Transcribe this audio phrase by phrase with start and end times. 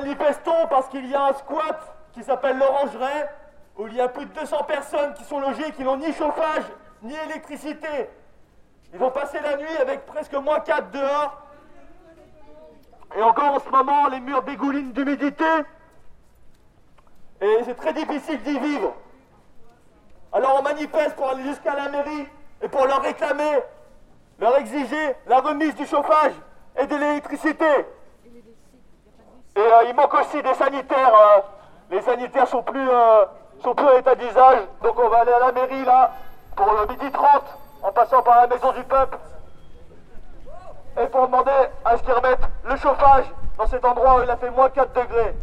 [0.00, 3.24] manifestons parce qu'il y a un squat qui s'appelle l'Orangerie,
[3.76, 6.64] où il y a plus de 200 personnes qui sont logées, qui n'ont ni chauffage,
[7.02, 8.08] ni électricité.
[8.92, 11.42] Ils ont passé la nuit avec presque moins 4 dehors.
[13.16, 15.44] Et encore en ce moment, les murs dégoulinent d'humidité.
[17.40, 18.94] Et c'est très difficile d'y vivre.
[20.32, 22.26] Alors on manifeste pour aller jusqu'à la mairie
[22.62, 23.60] et pour leur réclamer,
[24.38, 26.32] leur exiger la remise du chauffage
[26.78, 27.86] et de l'électricité.
[29.56, 31.14] Et euh, il manque aussi des sanitaires.
[31.14, 31.40] euh.
[31.90, 33.24] les sanitaires sont plus, euh,
[33.62, 34.58] sont plus en état d'usage.
[34.82, 36.12] Donc on va aller à la mairie là
[36.56, 37.42] pour le midi 30
[37.82, 39.18] en passant par la maison du peuple.
[41.00, 41.50] Et pour demander
[41.84, 43.24] à ce qu'ils remettent le chauffage
[43.56, 45.34] dans cet endroit où il a fait moins 4 degrés.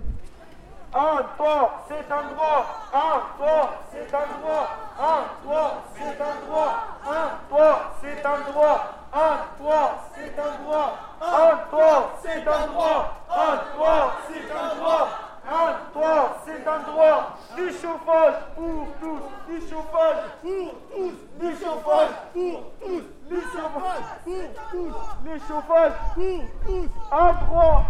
[0.93, 2.65] Un toit, c'est un droit.
[2.93, 4.67] Un toit, c'est un droit.
[4.99, 6.73] Un toit, c'est un droit.
[7.05, 8.79] Un toit, c'est un droit.
[9.13, 10.93] Un toit, c'est un droit.
[11.21, 13.16] Un toit, c'est un droit.
[13.29, 15.09] Un toit, c'est un droit.
[15.49, 17.37] Un toit, c'est un droit.
[17.55, 19.21] Du chauffage pour tous.
[19.47, 21.15] Du chauffage pour tous.
[21.39, 23.03] Du chauffage pour tous.
[23.29, 24.95] Du chauffage pour tous.
[25.23, 26.89] Du chauffage pour tous.
[27.11, 27.85] Un droit.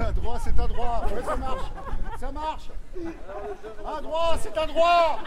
[0.00, 1.02] Un droit, c'est un droit.
[1.06, 1.70] Ouais, ça marche.
[2.18, 2.70] Ça marche.
[2.96, 5.18] Un droit, c'est un droit.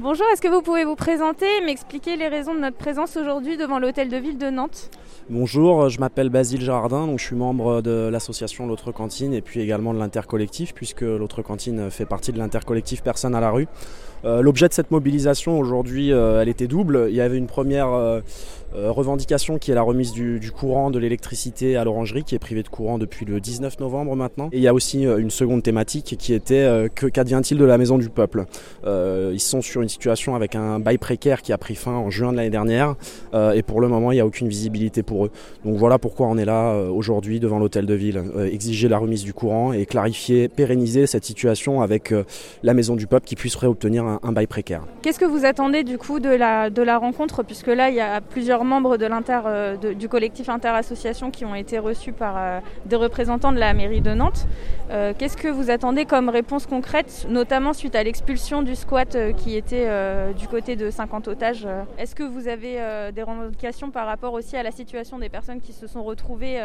[0.00, 3.56] Bonjour, est-ce que vous pouvez vous présenter et m'expliquer les raisons de notre présence aujourd'hui
[3.56, 4.90] devant l'hôtel de ville de Nantes?
[5.30, 9.60] Bonjour, je m'appelle Basile Jardin, donc je suis membre de l'association L'autre cantine et puis
[9.60, 13.68] également de l'intercollectif puisque l'autre cantine fait partie de l'intercollectif Personne à la rue.
[14.24, 17.06] Euh, L'objet de cette mobilisation aujourd'hui, euh, elle était double.
[17.08, 18.20] Il y avait une première euh,
[18.76, 22.40] euh, revendication qui est la remise du, du courant de l'électricité à l'orangerie qui est
[22.40, 24.48] privée de courant depuis le 19 novembre maintenant.
[24.50, 27.64] Et il y a aussi euh, une seconde thématique qui était euh, que qu'advient-il de
[27.64, 28.44] la maison du peuple?
[28.86, 32.10] Euh, Ils sont sur une situation avec un bail précaire qui a pris fin en
[32.10, 32.94] juin de l'année dernière
[33.34, 35.30] euh, et pour le moment il n'y a aucune visibilité pour eux.
[35.64, 39.32] Donc voilà pourquoi on est là aujourd'hui devant l'hôtel de ville, exiger la remise du
[39.32, 42.12] courant et clarifier, pérenniser cette situation avec
[42.62, 44.82] la maison du peuple qui puisse réobtenir un, un bail précaire.
[45.02, 47.42] Qu'est-ce que vous attendez du coup de la, de la rencontre?
[47.42, 49.40] Puisque là, il y a plusieurs membres de l'inter,
[49.98, 54.46] du collectif Interassociation qui ont été reçus par des représentants de la mairie de Nantes.
[54.90, 59.32] Euh, Qu'est-ce que vous attendez comme réponse concrète, notamment suite à l'expulsion du squat euh,
[59.32, 61.66] qui était euh, du côté de 50 otages.
[61.98, 65.60] Est-ce que vous avez euh, des revendications par rapport aussi à la situation des personnes
[65.60, 66.60] qui se sont retrouvées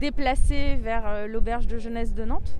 [0.00, 2.58] déplacées vers l'auberge de jeunesse de Nantes?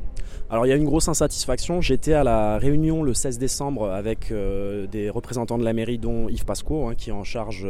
[0.51, 1.81] Alors il y a une grosse insatisfaction.
[1.81, 6.29] J'étais à la réunion le 16 décembre avec euh, des représentants de la mairie, dont
[6.29, 7.67] Yves Pasco, hein, qui est en charge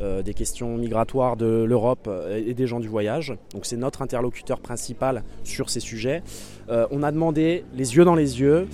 [0.00, 3.34] euh, des questions migratoires de l'Europe euh, et des gens du voyage.
[3.52, 6.22] Donc c'est notre interlocuteur principal sur ces sujets.
[6.68, 8.68] On a demandé, les yeux dans les yeux,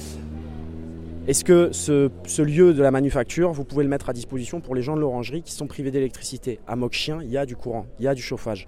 [1.27, 4.83] est-ce que ce, lieu de la manufacture, vous pouvez le mettre à disposition pour les
[4.83, 6.59] gens de l'orangerie qui sont privés d'électricité?
[6.67, 8.67] À Moc-Chien, il y a du courant, il y a du chauffage.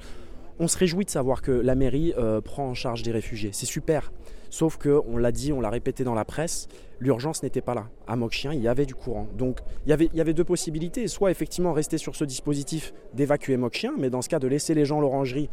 [0.58, 3.50] On se réjouit de savoir que la mairie euh, prend en charge des réfugiés.
[3.52, 4.12] C'est super.
[4.48, 6.68] Sauf que, on l'a dit, on l'a répété dans la presse,
[6.98, 7.88] l'urgence n'était pas là.
[8.06, 9.26] À Moc-Chien, il y avait du courant.
[9.36, 11.08] Donc, il y avait, deux possibilités.
[11.08, 14.86] Soit effectivement rester sur ce dispositif d'évacuer Moc-Chien, mais dans ce cas de laisser les
[14.86, 15.50] gens l'orangerie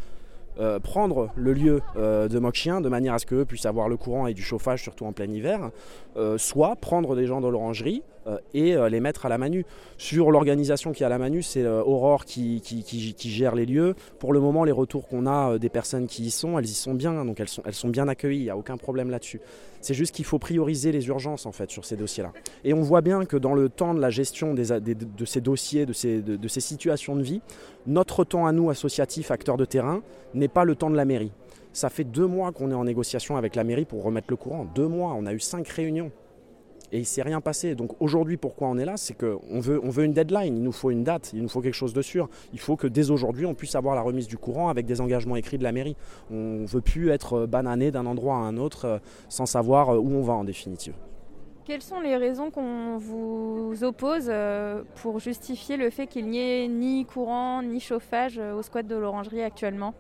[0.59, 3.97] euh, prendre le lieu euh, de Moc-Chien de manière à ce qu'eux puissent avoir le
[3.97, 5.71] courant et du chauffage, surtout en plein hiver,
[6.37, 8.03] soit prendre des gens de l'orangerie
[8.53, 9.65] et euh, les mettre à la Manu.
[9.97, 12.61] Sur l'organisation qui est à la Manu, c'est euh, Aurore qui,
[13.19, 13.95] gère les lieux.
[14.19, 16.73] Pour le moment, les retours qu'on a euh, des personnes qui y sont, elles y
[16.73, 19.39] sont bien, donc elles sont, bien accueillies, il n'y a aucun problème là-dessus.
[19.81, 22.31] C'est juste qu'il faut prioriser les urgences en fait sur ces dossiers-là.
[22.63, 25.93] Et on voit bien que dans le temps de la gestion de ces dossiers, de
[25.93, 27.41] ces situations de vie,
[27.85, 30.01] notre temps à nous, associatifs, acteurs de terrain,
[30.33, 31.31] n'est pas le temps de la mairie.
[31.73, 34.65] Ça fait deux mois qu'on est en négociation avec la mairie pour remettre le courant.
[34.75, 36.11] Deux mois, on a eu cinq réunions.
[36.93, 37.73] Et il ne s'est rien passé.
[37.73, 38.97] Donc aujourd'hui, pourquoi on est là?
[38.97, 41.59] C'est qu'on veut, on veut une deadline, il nous faut une date, il nous faut
[41.59, 42.29] quelque chose de sûr.
[42.53, 45.35] Il faut que dès aujourd'hui, on puisse avoir la remise du courant avec des engagements
[45.35, 45.97] écrits de la mairie.
[46.29, 49.97] On ne veut plus être banané d'un endroit à un autre euh, sans savoir euh,
[49.97, 50.93] où on va en définitive.
[51.65, 56.67] Quelles sont les raisons qu'on vous oppose euh, pour justifier le fait qu'il n'y ait
[56.67, 59.93] ni courant ni chauffage euh, au squat de l'orangerie actuellement?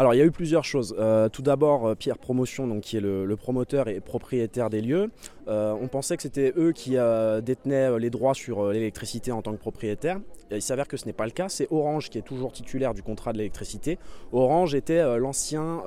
[0.00, 0.96] Alors il y a eu plusieurs choses.
[0.98, 5.10] Euh, tout d'abord, euh, Pierre Promotion, donc, qui est le, promoteur et propriétaire des lieux,
[5.46, 6.96] euh, on pensait que c'était eux qui
[7.42, 10.18] détenaient les droits sur l'électricité en tant que propriétaire.
[10.50, 11.50] Il s'avère que ce n'est pas le cas.
[11.50, 13.98] C'est Orange qui est toujours titulaire du contrat de l'électricité.
[14.32, 15.82] Orange était l'ancien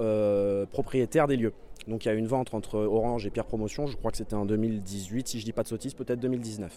[0.72, 1.54] propriétaire des lieux.
[1.88, 3.88] Donc il y a eu une vente entre Orange et Pierre Promotion.
[3.88, 6.72] Je crois que c'était en 2018, si je dis pas de sottises, peut-être 2019.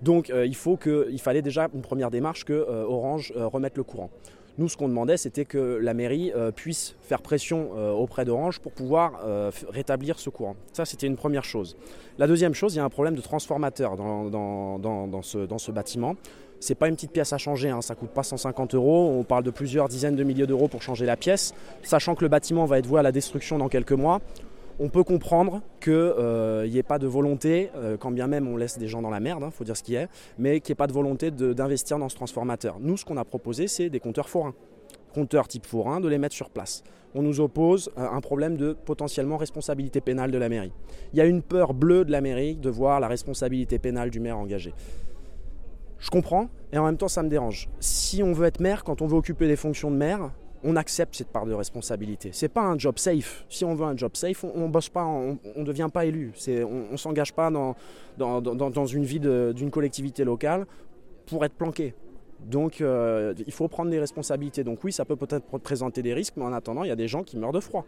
[0.00, 0.78] Donc il, faut
[1.18, 4.10] fallait déjà une première démarche que Orange remette le courant.
[4.58, 8.58] Nous, ce qu'on demandait, c'était que la mairie euh, puisse faire pression euh, auprès d'Orange
[8.60, 10.56] pour pouvoir euh, rétablir ce courant.
[10.72, 11.76] Ça, c'était une première chose.
[12.18, 15.46] La deuxième chose, il y a un problème de transformateur dans, dans- dans- dans ce,
[15.58, 16.16] ce bâtiment.
[16.58, 19.14] C'est pas une petite pièce à changer, hein, ça coûte pas 150 euros.
[19.18, 21.52] On parle de plusieurs dizaines de milliers d'euros pour changer la pièce,
[21.82, 24.22] sachant que le bâtiment va être voué à la destruction dans quelques mois.
[24.78, 28.58] On peut comprendre qu'il n'y euh, ait pas de volonté, euh, quand bien même on
[28.58, 30.08] laisse des gens dans la merde, il hein, faut dire ce qui est,
[30.38, 32.76] mais qu'il n'y ait pas de volonté d'investir dans ce transformateur.
[32.80, 34.54] Nous, ce qu'on a proposé, c'est des compteurs forains.
[35.14, 36.82] Compteurs type forain, de les mettre sur place.
[37.14, 40.72] On nous oppose euh, un problème de potentiellement responsabilité pénale de la mairie.
[41.14, 44.20] Il y a une peur bleue de la mairie de voir la responsabilité pénale du
[44.20, 44.74] maire engagée.
[45.98, 47.70] Je comprends, et en même temps ça me dérange.
[47.80, 50.32] Si on veut être maire, quand on veut occuper des fonctions de maire,
[50.64, 52.30] on accepte cette part de responsabilité.
[52.32, 53.44] C'est pas un job safe.
[53.48, 56.32] Si on veut un job safe, on, bosse pas, on, ne devient pas élu.
[56.48, 57.76] on, ne s'engage pas dans,
[58.18, 60.66] dans, une vie d'une collectivité locale
[61.26, 61.94] pour être planqué.
[62.44, 64.64] Donc euh, il faut prendre des responsabilités.
[64.64, 67.08] Donc oui, ça peut peut-être présenter des risques, mais en attendant, il y a des
[67.08, 67.84] gens qui meurent de froid.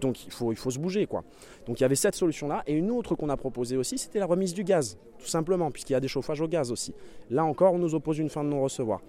[0.00, 1.06] Donc il faut, il faut se bouger.
[1.06, 1.24] quoi.
[1.66, 2.62] Donc il y avait cette solution-là.
[2.66, 5.92] Et une autre qu'on a proposée aussi, c'était la remise du gaz, tout simplement, puisqu'il
[5.94, 6.94] y a des chauffages au gaz aussi.
[7.28, 9.00] Là encore, on nous oppose une fin de non-recevoir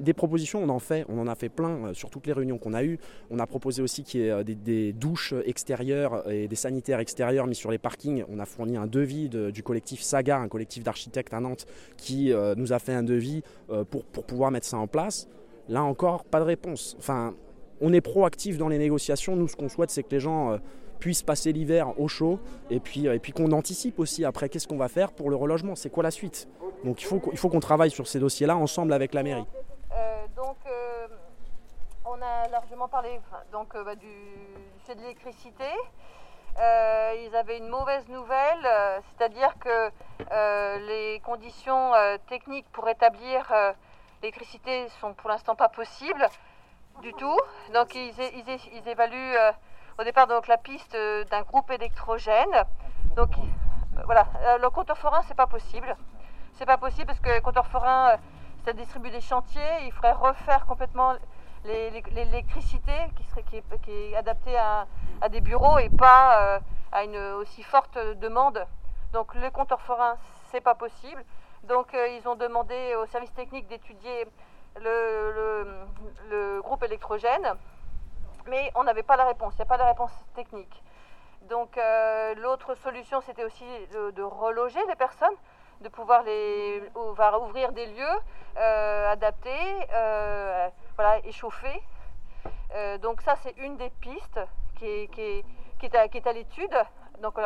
[0.00, 2.58] des propositions, on en fait, on en a fait plein euh, sur toutes les réunions
[2.58, 2.98] qu'on a eues.
[3.30, 7.46] On a proposé aussi qu'il y ait euh, des, douches extérieures et des sanitaires extérieurs
[7.46, 8.24] mis sur les parkings.
[8.28, 11.66] On a fourni un devis du collectif Saga, un collectif d'architectes à Nantes,
[11.96, 13.42] qui euh, nous a fait un devis
[13.90, 15.28] pour, pour pouvoir mettre ça en place.
[15.68, 16.96] Là encore, pas de réponse.
[16.98, 17.34] Enfin,
[17.80, 19.36] on est proactif dans les négociations.
[19.36, 20.58] Nous, ce qu'on souhaite, c'est que les gens
[21.00, 22.38] puissent passer l'hiver au chaud
[22.70, 25.74] et puis, et puis qu'on anticipe aussi après qu'est-ce qu'on va faire pour le relogement,
[25.74, 26.46] c'est quoi la suite?
[26.84, 29.46] Donc il faut, il faut qu'on travaille sur ces dossiers-là ensemble avec la mairie.
[29.92, 31.08] Euh, donc euh,
[32.04, 33.20] on a largement parlé
[33.52, 34.06] donc, euh, bah, du
[34.86, 35.64] fait de l'électricité.
[36.58, 38.66] ils avaient une mauvaise nouvelle,
[39.08, 39.90] c'est-à-dire que
[40.86, 41.92] les conditions
[42.28, 43.50] techniques pour établir
[44.22, 46.26] l'électricité sont pour l'instant pas possibles
[47.02, 47.38] du tout.
[47.72, 49.36] Donc ils évaluent
[49.98, 52.64] au départ donc la piste euh, d'un groupe électrogène.
[53.16, 55.96] Donc euh, voilà, euh, le compteur forain c'est pas possible.
[56.54, 58.16] C'est pas possible parce que le compteur forain
[58.64, 61.14] ça distribue des chantiers, il faudrait refaire complètement
[61.64, 64.86] l'électricité qui, serait, qui, est, adaptée à,
[65.30, 66.60] des bureaux et pas
[66.92, 68.66] à une aussi forte demande.
[69.14, 70.16] Donc le compteur forain,
[70.50, 71.24] c'est pas possible.
[71.64, 74.26] Donc ils ont demandé au service technique d'étudier
[74.82, 77.54] le, groupe électrogène
[78.50, 80.82] mais on n'avait pas la réponse, il n'y a pas de réponse technique.
[81.48, 85.34] Donc euh, l'autre solution, c'était aussi de, reloger les personnes,
[85.80, 88.18] de pouvoir les ouvrir des lieux
[88.58, 91.82] euh, adaptés, euh, voilà, échauffés.
[93.00, 94.40] donc ça, c'est une des pistes
[94.76, 96.76] qui est, qui est, à, l'étude.
[97.22, 97.38] Donc,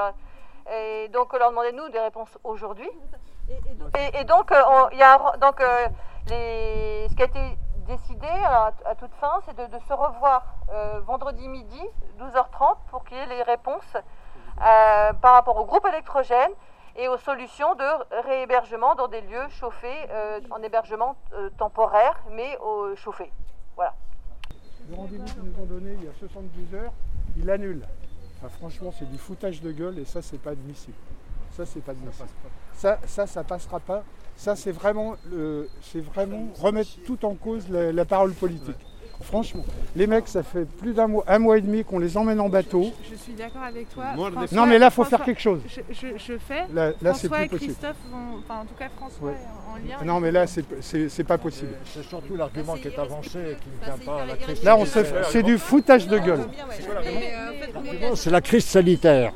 [0.73, 2.91] et donc on leur demandait nous des réponses aujourd'hui.
[3.49, 4.53] Et, donc,
[4.93, 5.19] il y a
[6.29, 11.49] les, ce qui a été décidé à, toute fin, c'est de, se revoir euh, vendredi
[11.49, 11.81] midi,
[12.19, 16.51] 12h30, pour qu'il y ait les réponses euh, par rapport au groupe électrogène
[16.97, 21.17] et aux solutions de réhébergement dans des lieux chauffés euh, en hébergement
[21.59, 22.59] temporaire, mais
[22.97, 23.33] chauffés.
[23.77, 23.95] Voilà.
[24.89, 26.93] Le rendez-vous qu'ils nous ont donné il y a 72 heures,
[27.37, 27.85] il annule.
[28.59, 30.97] franchement, c'est du foutage de gueule et ça, c'est pas admissible.
[31.53, 32.29] Ça, c'est pas admissible.
[32.75, 34.03] Ça, ça, ça passera pas.
[34.37, 35.17] Ça, c'est vraiment,
[35.81, 38.77] c'est vraiment remettre tout en cause la, parole politique.
[39.23, 39.65] Franchement,
[39.97, 42.49] les mecs, ça fait plus d'un mois, un mois et demi qu'on les emmène en
[42.49, 42.93] bateau.
[43.11, 44.07] Je, suis d'accord avec toi.
[44.53, 45.61] non, mais là, il faut faire quelque chose.
[45.69, 46.67] Je, fais.
[46.75, 47.73] Là, c'est plus possible.
[47.73, 50.05] Christophe enfin, en tout cas, François en lien.
[50.05, 51.73] Non, mais là, c'est pas possible.
[51.87, 54.63] C'est surtout l'argument qui est avancé qui ne tient pas à la crise.
[54.63, 54.79] Là,
[55.31, 56.47] c'est du foutage de gueule.
[58.15, 59.33] C'est la crise sanitaire.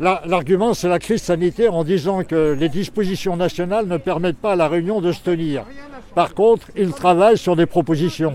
[0.00, 4.56] L'argument, c'est la crise sanitaire en disant que les dispositions nationales ne permettent pas à
[4.56, 5.64] la Réunion de se tenir.
[6.14, 8.34] Par contre, ils travaillent sur des propositions.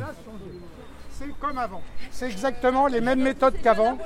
[1.12, 1.81] C'est comme avant.
[2.12, 3.97] C'est exactement les mêmes méthodes qu'avant.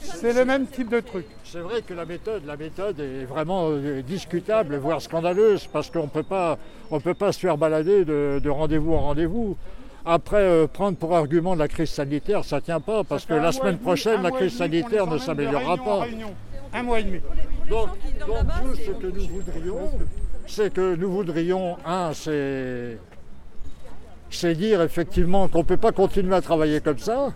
[0.00, 1.26] C'est le même type de truc.
[1.44, 6.04] C'est vrai que la méthode, la méthode est vraiment euh, discutable, voire scandaleuse, parce qu'on
[6.04, 9.56] ne peut pas se faire balader de rendez-vous en rendez-vous.
[10.04, 13.52] Après, euh, prendre pour argument la crise sanitaire, ça ne tient pas, parce que la
[13.52, 16.06] semaine prochaine, la crise sanitaire ne s'améliorera pas.
[16.74, 17.20] Un mois et demi.
[17.68, 17.88] Donc,
[18.64, 19.90] nous, ce que nous voudrions,
[20.46, 22.98] c'est que nous voudrions, un, c'est
[24.54, 27.32] dire effectivement qu'on ne peut pas continuer à travailler comme ça,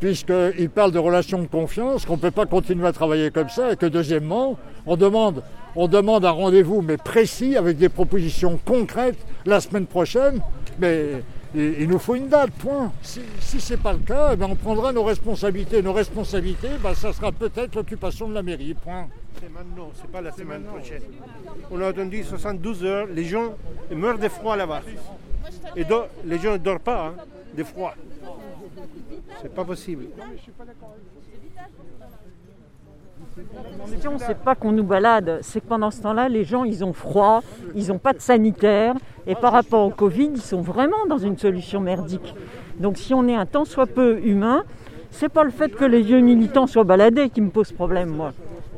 [0.00, 3.72] puisqu'il parle de relations de confiance, qu'on ne peut pas continuer à travailler comme ça,
[3.72, 5.42] et que deuxièmement, on demande,
[5.76, 10.40] on demande un rendez-vous, mais précis, avec des propositions concrètes la semaine prochaine,
[10.78, 11.22] mais
[11.54, 12.92] il, nous faut une date, point.
[13.02, 15.82] Si, ce n'est pas le cas, eh ben, on prendra nos responsabilités.
[15.82, 19.08] Nos responsabilités, ben, ça sera peut-être l'occupation de la mairie, point.
[20.12, 21.02] Pas la semaine prochaine.
[21.70, 23.54] On a attendu 72 heures, les gens
[23.90, 24.82] meurent de froid là-bas.
[25.76, 25.84] Et
[26.24, 27.14] les gens ne dorment pas, hein,
[27.56, 27.94] de froid.
[29.42, 30.06] C'est pas possible.
[33.90, 36.92] Question, c'est pas qu'on nous balade, c'est que pendant ce temps-là, les gens, ils ont
[36.92, 37.42] froid,
[37.74, 38.94] ils n'ont pas de sanitaire,
[39.26, 42.34] et par rapport au Covid, ils sont vraiment dans une solution merdique.
[42.78, 44.64] Donc si on est un tant soit peu humain,
[45.10, 48.32] c'est pas le fait que les vieux militants soient baladés qui me pose problème, moi.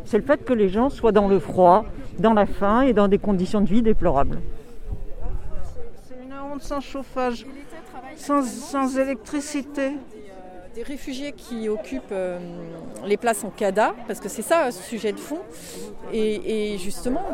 [0.05, 1.85] C'est le fait que les gens soient dans le froid,
[2.19, 4.39] dans la faim et dans des conditions de vie déplorables.
[6.05, 7.47] C'est une honte sans chauffage,
[8.17, 9.93] sans électricité
[10.77, 12.39] des réfugiés qui occupent euh,
[13.07, 15.41] les places en CADA, parce que c'est ça ce sujet de fond.
[16.13, 17.25] Et, justement.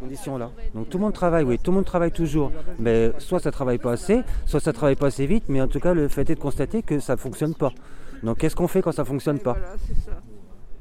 [0.00, 0.50] conditions-là.
[0.74, 2.50] Donc tout le monde travaille, oui, tout le monde travaille toujours.
[2.78, 5.78] Mais soit ça travaille pas assez, soit ça travaille pas assez vite, mais en tout
[5.78, 7.72] cas, le fait est de constater que ça ne fonctionne pas.
[8.22, 9.58] Donc qu'est-ce qu'on fait quand ça ne fonctionne pas?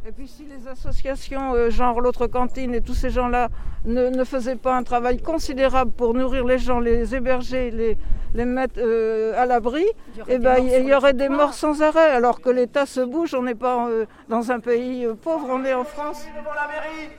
[0.10, 3.50] Et puis si les associations, euh, genre l'autre cantine et tous ces gens-là,
[3.86, 7.96] ne, faisaient pas un travail considérable pour nourrir les gens, les héberger, les,
[8.34, 9.86] les mettre euh, à l'abri,
[10.28, 12.10] eh ben, il y, aurait des morts sans arrêt.
[12.10, 15.76] Alors que l'État se bouge, on n'est pas euh, dans un pays pauvre, on est
[15.76, 16.26] en France.
[16.36, 17.12] Devant la mairie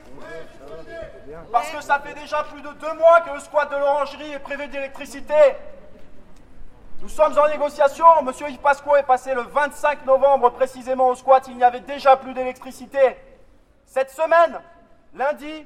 [1.49, 4.39] Parce que ça fait déjà plus de deux mois que le squat de l'orangerie est
[4.39, 5.55] privé d'électricité.
[7.01, 8.05] Nous sommes en négociation.
[8.21, 11.43] Monsieur Yves Pasqua est passé le 25 novembre précisément au squat.
[11.47, 13.17] Il n'y avait déjà plus d'électricité.
[13.85, 14.61] Cette semaine,
[15.15, 15.65] lundi,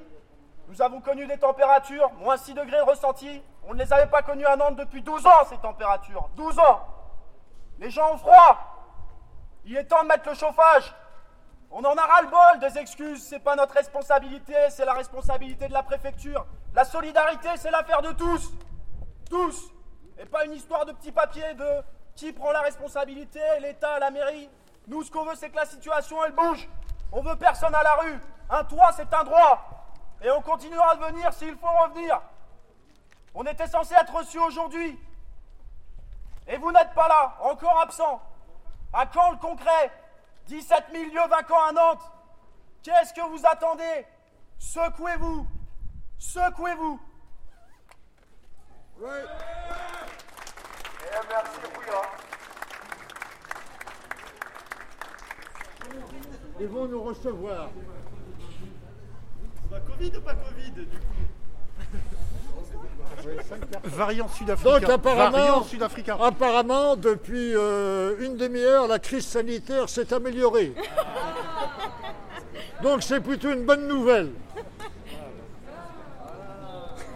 [0.70, 3.44] nous avons connu des températures, moins 6 degrés ressentis.
[3.68, 6.30] On ne les avait pas connues à Nantes depuis 12 ans, ces températures.
[6.38, 6.88] 12 ans.
[7.80, 8.58] Les gens ont froid.
[9.66, 10.96] Il est temps de mettre le chauffage.
[11.70, 13.22] On en a ras-le-bol des excuses.
[13.22, 16.46] C'est pas notre responsabilité, c'est la responsabilité de la préfecture.
[16.74, 18.54] La solidarité, c'est l'affaire de tous.
[19.30, 19.75] Tous.
[20.18, 21.84] Et pas une histoire de petit papier de
[22.16, 24.50] qui prend la responsabilité, l'État, la mairie.
[24.88, 26.70] Nous, ce qu'on veut, c'est que la situation, elle bouge.
[27.12, 28.20] On veut personne à la rue.
[28.50, 29.86] Un toit, c'est un droit.
[30.22, 32.22] Et on continuera de venir s'il faut revenir.
[33.34, 34.98] On était censé être reçus aujourd'hui.
[36.48, 38.22] Et vous n'êtes pas là, encore absent.
[38.94, 39.92] À quand le concret
[40.48, 42.12] 17 000 lieux vacants à Nantes.
[42.84, 44.06] Qu'est-ce que vous attendez?
[44.60, 45.48] Secouez-vous.
[46.18, 47.00] Secouez-vous.
[56.60, 57.70] Ils vont nous recevoir.
[59.66, 60.96] On va Covid ou pas Covid du coup
[63.84, 64.80] Variant sud-africain.
[64.80, 65.84] Donc apparemment, sud
[66.20, 70.74] apparemment depuis euh, une demi-heure, la crise sanitaire s'est améliorée.
[72.84, 74.32] Donc c'est plutôt une bonne nouvelle.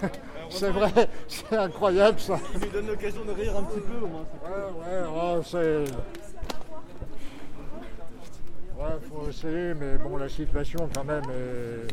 [0.49, 2.39] C'est vrai, c'est incroyable ça.
[2.53, 4.25] Il nous donne l'occasion de rire un petit peu au moins.
[4.43, 5.85] Ouais, ouais, oh, c'est.
[8.77, 11.87] Ouais, faut essayer, mais bon, la situation quand même est.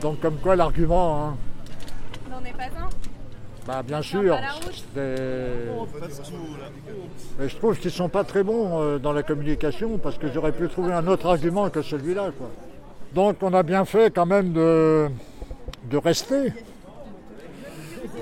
[0.00, 1.28] Donc, comme quoi l'argument.
[1.28, 1.36] Hein.
[2.30, 2.88] N'en est pas un
[3.68, 4.38] bah bien sûr.
[4.96, 5.58] Mais
[7.48, 10.52] je trouve qu'ils ne sont pas très bons euh, dans la communication parce que j'aurais
[10.52, 12.30] pu trouver un autre argument que celui-là.
[13.14, 15.08] Donc on a bien fait quand même de,
[15.84, 16.52] de rester.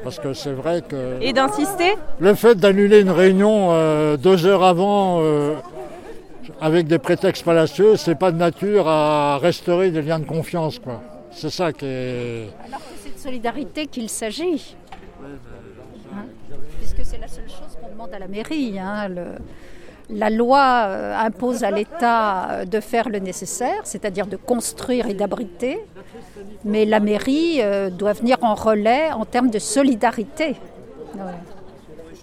[0.03, 1.21] Parce que c'est vrai que.
[1.21, 5.55] Et d'insister Le fait d'annuler une réunion euh, deux heures avant euh,
[6.61, 11.03] avec des prétextes fallacieux, c'est pas de nature à restaurer des liens de confiance, quoi.
[11.33, 12.49] C'est ça qui est.
[12.67, 14.77] Alors que c'est de solidarité qu'il s'agit.
[16.15, 16.25] Hein
[16.79, 18.79] Puisque c'est la seule chose qu'on demande à la mairie.
[18.79, 19.25] Hein, le
[20.11, 25.15] la loi euh, impose à l'État euh, de faire le nécessaire, c'est-à-dire de construire et
[25.15, 25.79] d'abriter,
[26.65, 30.57] mais la mairie euh, doit venir en relais en termes de solidarité.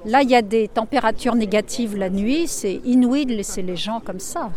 [0.05, 3.99] Là, il y a des températures négatives la nuit, c'est inouï de laisser les gens
[3.99, 4.51] comme ça.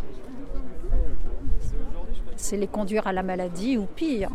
[2.37, 4.31] C'est les conduire à la maladie ou pire.